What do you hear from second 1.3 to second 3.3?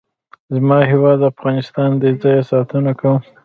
افغانستان دی. زه یې ساتنه کوم.